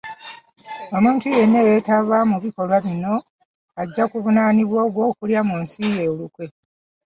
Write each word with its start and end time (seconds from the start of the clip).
Omuntu 0.97 1.25
yenna 1.35 1.57
eyeetaba 1.61 2.17
mu 2.31 2.37
bikolwa 2.43 2.77
bino, 2.85 3.15
ajja 3.81 4.03
kuvunaanibwa 4.11 4.79
ogw'okulya 4.87 5.41
mu 5.49 5.55
nsi 5.63 5.81
olukwe. 6.09 6.45